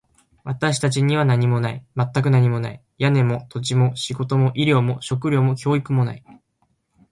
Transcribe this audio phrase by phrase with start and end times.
[0.43, 1.85] 私たちには何もない。
[1.95, 2.81] 全く何もない。
[2.97, 6.23] 屋根も、土地も、仕事も、医療も、食料も、教育もない。